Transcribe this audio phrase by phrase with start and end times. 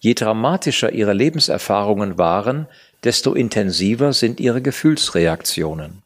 [0.00, 2.66] Je dramatischer ihre Lebenserfahrungen waren,
[3.04, 6.02] desto intensiver sind ihre Gefühlsreaktionen.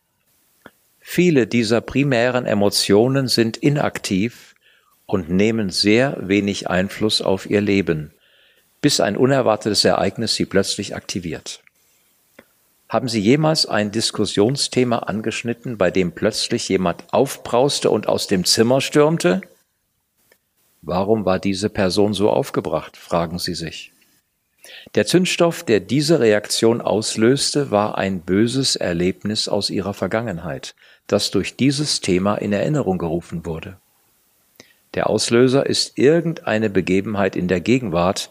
[1.17, 4.55] Viele dieser primären Emotionen sind inaktiv
[5.07, 8.13] und nehmen sehr wenig Einfluss auf ihr Leben,
[8.83, 11.63] bis ein unerwartetes Ereignis sie plötzlich aktiviert.
[12.91, 18.83] Haben Sie jemals ein Diskussionsthema angeschnitten, bei dem plötzlich jemand aufbrauste und aus dem Zimmer
[18.83, 19.41] stürmte?
[20.83, 23.91] Warum war diese Person so aufgebracht, fragen Sie sich.
[24.95, 30.75] Der Zündstoff, der diese Reaktion auslöste, war ein böses Erlebnis aus ihrer Vergangenheit,
[31.07, 33.77] das durch dieses Thema in Erinnerung gerufen wurde.
[34.95, 38.31] Der Auslöser ist irgendeine Begebenheit in der Gegenwart,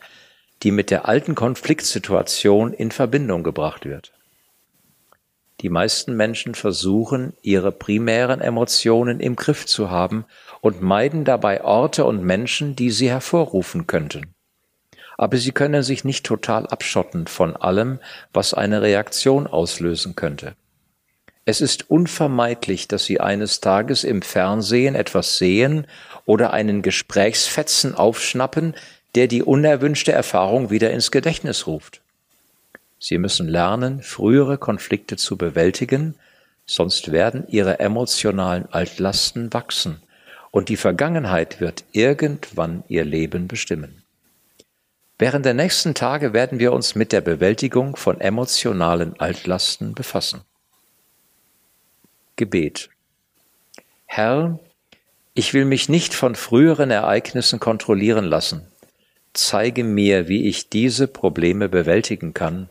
[0.63, 4.11] die mit der alten Konfliktsituation in Verbindung gebracht wird.
[5.61, 10.25] Die meisten Menschen versuchen, ihre primären Emotionen im Griff zu haben
[10.59, 14.34] und meiden dabei Orte und Menschen, die sie hervorrufen könnten.
[15.17, 17.99] Aber sie können sich nicht total abschotten von allem,
[18.33, 20.55] was eine Reaktion auslösen könnte.
[21.45, 25.85] Es ist unvermeidlich, dass sie eines Tages im Fernsehen etwas sehen
[26.25, 28.73] oder einen Gesprächsfetzen aufschnappen,
[29.13, 32.01] der die unerwünschte Erfahrung wieder ins Gedächtnis ruft.
[32.99, 36.15] Sie müssen lernen, frühere Konflikte zu bewältigen,
[36.65, 40.01] sonst werden ihre emotionalen Altlasten wachsen
[40.49, 44.04] und die Vergangenheit wird irgendwann ihr Leben bestimmen.
[45.17, 50.41] Während der nächsten Tage werden wir uns mit der Bewältigung von emotionalen Altlasten befassen.
[52.35, 52.89] Gebet.
[54.05, 54.59] Herr,
[55.33, 58.67] ich will mich nicht von früheren Ereignissen kontrollieren lassen.
[59.33, 62.69] Zeige mir, wie ich diese Probleme bewältigen kann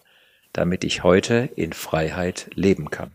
[0.54, 3.10] damit ich heute in Freiheit leben kann.